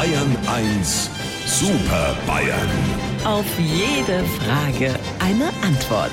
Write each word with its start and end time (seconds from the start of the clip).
Bayern 0.00 0.34
1 0.46 1.10
Super 1.44 2.16
Bayern. 2.26 2.70
Auf 3.26 3.44
jede 3.58 4.24
Frage 4.24 4.98
eine 5.18 5.48
Antwort. 5.62 6.10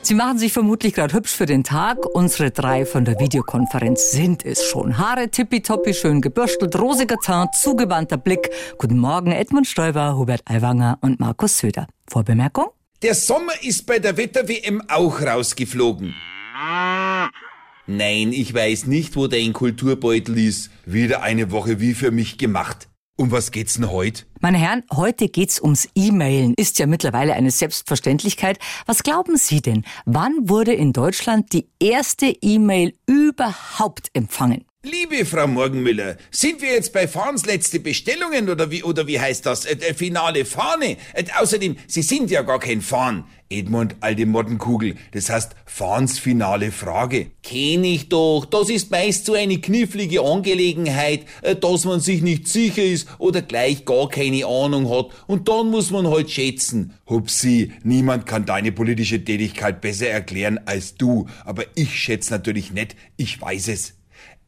Sie 0.00 0.14
machen 0.14 0.38
sich 0.38 0.54
vermutlich 0.54 0.94
gerade 0.94 1.12
hübsch 1.12 1.34
für 1.34 1.44
den 1.44 1.64
Tag. 1.64 1.98
Unsere 2.14 2.52
drei 2.52 2.86
von 2.86 3.04
der 3.04 3.20
Videokonferenz 3.20 4.10
sind 4.10 4.42
es 4.42 4.64
schon. 4.64 4.96
Haare 4.96 5.28
tippitoppi, 5.28 5.92
schön 5.92 6.22
gebürstelt, 6.22 6.78
rosiger 6.78 7.18
Zahn, 7.18 7.48
zugewandter 7.52 8.16
Blick. 8.16 8.48
Guten 8.78 9.00
Morgen, 9.00 9.32
Edmund 9.32 9.66
Stoiber, 9.66 10.16
Hubert 10.16 10.40
Aiwanger 10.46 10.96
und 11.02 11.20
Markus 11.20 11.58
Söder. 11.58 11.86
Vorbemerkung? 12.08 12.68
Der 13.02 13.14
Sommer 13.14 13.52
ist 13.64 13.86
bei 13.86 13.98
der 13.98 14.16
Wetter-WM 14.16 14.82
auch 14.88 15.20
rausgeflogen. 15.20 16.14
Nein, 17.88 18.32
ich 18.32 18.52
weiß 18.52 18.86
nicht, 18.86 19.14
wo 19.14 19.28
dein 19.28 19.52
Kulturbeutel 19.52 20.36
ist. 20.38 20.70
Wieder 20.86 21.22
eine 21.22 21.52
Woche 21.52 21.78
wie 21.80 21.94
für 21.94 22.10
mich 22.10 22.36
gemacht. 22.36 22.88
Um 23.16 23.30
was 23.30 23.52
geht's 23.52 23.74
denn 23.74 23.90
heute? 23.90 24.24
Meine 24.40 24.58
Herren, 24.58 24.82
heute 24.92 25.28
geht's 25.28 25.60
ums 25.62 25.88
E-Mailen. 25.94 26.52
Ist 26.58 26.78
ja 26.78 26.86
mittlerweile 26.86 27.34
eine 27.34 27.50
Selbstverständlichkeit. 27.50 28.58
Was 28.86 29.04
glauben 29.04 29.36
Sie 29.36 29.62
denn? 29.62 29.84
Wann 30.04 30.48
wurde 30.48 30.74
in 30.74 30.92
Deutschland 30.92 31.52
die 31.52 31.68
erste 31.80 32.26
E-Mail 32.26 32.92
überhaupt 33.06 34.10
empfangen? 34.12 34.64
Liebe 34.88 35.24
Frau 35.24 35.48
Morgenmüller, 35.48 36.16
sind 36.30 36.62
wir 36.62 36.68
jetzt 36.74 36.92
bei 36.92 37.08
Fahns 37.08 37.44
letzte 37.44 37.80
Bestellungen 37.80 38.48
oder 38.48 38.70
wie, 38.70 38.84
oder 38.84 39.08
wie 39.08 39.18
heißt 39.18 39.44
das? 39.44 39.64
Äh, 39.64 39.72
äh, 39.80 39.94
finale 39.94 40.44
Fahne? 40.44 40.96
Äh, 41.12 41.24
außerdem, 41.40 41.74
Sie 41.88 42.02
sind 42.02 42.30
ja 42.30 42.42
gar 42.42 42.60
kein 42.60 42.80
Fahn. 42.80 43.24
Edmund, 43.50 43.96
alte 43.98 44.26
Mottenkugel, 44.26 44.94
das 45.10 45.28
heißt 45.28 45.56
Fahns 45.64 46.20
finale 46.20 46.70
Frage. 46.70 47.32
Kenn 47.42 47.82
ich 47.82 48.08
doch, 48.08 48.44
das 48.44 48.70
ist 48.70 48.92
meist 48.92 49.26
so 49.26 49.34
eine 49.34 49.60
knifflige 49.60 50.20
Angelegenheit, 50.22 51.22
äh, 51.42 51.56
dass 51.56 51.84
man 51.84 51.98
sich 51.98 52.22
nicht 52.22 52.46
sicher 52.46 52.84
ist 52.84 53.08
oder 53.18 53.42
gleich 53.42 53.86
gar 53.86 54.08
keine 54.08 54.46
Ahnung 54.46 54.88
hat 54.88 55.06
und 55.26 55.48
dann 55.48 55.68
muss 55.68 55.90
man 55.90 56.06
halt 56.06 56.30
schätzen. 56.30 56.94
Hupsi, 57.10 57.72
niemand 57.82 58.24
kann 58.24 58.46
deine 58.46 58.70
politische 58.70 59.24
Tätigkeit 59.24 59.80
besser 59.80 60.10
erklären 60.10 60.60
als 60.64 60.94
du, 60.94 61.26
aber 61.44 61.64
ich 61.74 61.98
schätze 61.98 62.32
natürlich 62.32 62.70
nicht, 62.70 62.94
ich 63.16 63.40
weiß 63.40 63.66
es. 63.66 63.96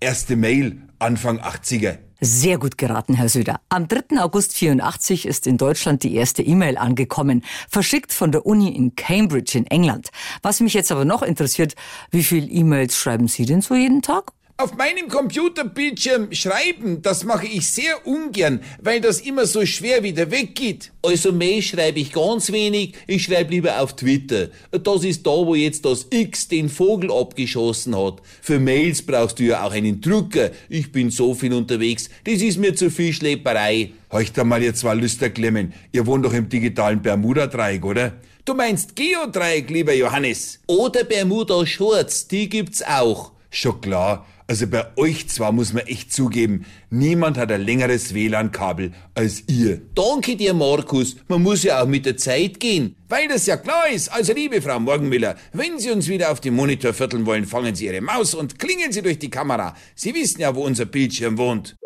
Erste 0.00 0.36
Mail 0.36 0.82
Anfang 0.98 1.40
80er. 1.40 1.98
Sehr 2.20 2.58
gut 2.58 2.78
geraten, 2.78 3.14
Herr 3.14 3.28
Söder. 3.28 3.60
Am 3.68 3.86
3. 3.86 4.20
August 4.20 4.54
84 4.54 5.24
ist 5.24 5.46
in 5.46 5.56
Deutschland 5.56 6.02
die 6.02 6.14
erste 6.14 6.42
E-Mail 6.42 6.76
angekommen, 6.76 7.44
verschickt 7.68 8.12
von 8.12 8.32
der 8.32 8.44
Uni 8.44 8.74
in 8.74 8.96
Cambridge 8.96 9.56
in 9.56 9.66
England. 9.66 10.10
Was 10.42 10.60
mich 10.60 10.74
jetzt 10.74 10.90
aber 10.90 11.04
noch 11.04 11.22
interessiert, 11.22 11.76
wie 12.10 12.24
viel 12.24 12.52
E-Mails 12.52 12.96
schreiben 12.96 13.28
Sie 13.28 13.46
denn 13.46 13.60
so 13.60 13.76
jeden 13.76 14.02
Tag? 14.02 14.32
Auf 14.60 14.76
meinem 14.76 15.06
Computerbildschirm 15.06 16.32
schreiben, 16.32 17.00
das 17.00 17.22
mache 17.22 17.46
ich 17.46 17.64
sehr 17.70 18.04
ungern, 18.04 18.58
weil 18.82 19.00
das 19.00 19.20
immer 19.20 19.46
so 19.46 19.64
schwer 19.64 20.02
wieder 20.02 20.32
weggeht. 20.32 20.90
Also 21.00 21.30
Mail 21.30 21.62
schreibe 21.62 22.00
ich 22.00 22.10
ganz 22.10 22.50
wenig, 22.50 22.94
ich 23.06 23.22
schreibe 23.22 23.52
lieber 23.52 23.80
auf 23.80 23.94
Twitter. 23.94 24.48
Das 24.72 25.04
ist 25.04 25.24
da, 25.24 25.30
wo 25.30 25.54
jetzt 25.54 25.84
das 25.84 26.08
X 26.10 26.48
den 26.48 26.68
Vogel 26.68 27.12
abgeschossen 27.12 27.96
hat. 27.96 28.20
Für 28.42 28.58
Mails 28.58 29.00
brauchst 29.02 29.38
du 29.38 29.44
ja 29.44 29.62
auch 29.62 29.70
einen 29.70 30.00
Drucker. 30.00 30.50
Ich 30.68 30.90
bin 30.90 31.10
so 31.10 31.34
viel 31.34 31.54
unterwegs, 31.54 32.10
das 32.24 32.42
ist 32.42 32.58
mir 32.58 32.74
zu 32.74 32.90
viel 32.90 33.12
Schlepperei. 33.12 33.92
Heucht 34.10 34.36
da 34.36 34.42
mal 34.42 34.60
ihr 34.60 34.74
zwei 34.74 34.94
Lüsterklemmen. 34.94 35.72
Ihr 35.92 36.04
wohnt 36.04 36.24
doch 36.24 36.34
im 36.34 36.48
digitalen 36.48 37.00
Bermuda-Dreieck, 37.00 37.84
oder? 37.84 38.14
Du 38.44 38.54
meinst 38.54 38.96
Geodreieck, 38.96 39.70
lieber 39.70 39.94
Johannes. 39.94 40.58
Oder 40.66 41.04
Bermuda 41.04 41.64
Shorts, 41.64 42.26
die 42.26 42.48
gibt's 42.48 42.82
auch. 42.82 43.30
Schon 43.50 43.80
klar. 43.80 44.26
Also 44.50 44.66
bei 44.66 44.86
euch 44.96 45.28
zwar 45.28 45.52
muss 45.52 45.74
man 45.74 45.86
echt 45.86 46.10
zugeben, 46.10 46.64
niemand 46.88 47.36
hat 47.36 47.52
ein 47.52 47.60
längeres 47.60 48.14
WLAN-Kabel 48.14 48.92
als 49.14 49.44
ihr. 49.46 49.82
Danke 49.94 50.36
dir, 50.36 50.54
Markus. 50.54 51.16
Man 51.28 51.42
muss 51.42 51.64
ja 51.64 51.82
auch 51.82 51.86
mit 51.86 52.06
der 52.06 52.16
Zeit 52.16 52.58
gehen. 52.58 52.96
Weil 53.10 53.28
das 53.28 53.44
ja 53.44 53.58
klar 53.58 53.90
ist. 53.92 54.08
Also 54.10 54.32
liebe 54.32 54.62
Frau 54.62 54.80
Morgenmüller, 54.80 55.36
wenn 55.52 55.78
Sie 55.78 55.90
uns 55.90 56.08
wieder 56.08 56.32
auf 56.32 56.40
dem 56.40 56.54
Monitor 56.54 56.94
vierteln 56.94 57.26
wollen, 57.26 57.44
fangen 57.44 57.74
Sie 57.74 57.86
Ihre 57.86 58.00
Maus 58.00 58.34
und 58.34 58.58
klingeln 58.58 58.90
Sie 58.90 59.02
durch 59.02 59.18
die 59.18 59.28
Kamera. 59.28 59.74
Sie 59.94 60.14
wissen 60.14 60.40
ja, 60.40 60.54
wo 60.54 60.64
unser 60.64 60.86
Bildschirm 60.86 61.36
wohnt. 61.36 61.76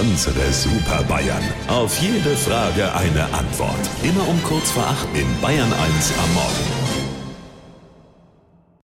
Unsere 0.00 0.52
Super 0.52 1.04
Bayern. 1.04 1.42
Auf 1.68 1.96
jede 2.00 2.36
Frage 2.36 2.92
eine 2.92 3.24
Antwort. 3.32 3.88
Immer 4.02 4.26
um 4.28 4.42
kurz 4.42 4.72
vor 4.72 4.84
acht 4.84 5.08
in 5.14 5.26
Bayern 5.40 5.72
1 5.72 6.12
am 6.18 6.34
Morgen. 6.34 6.85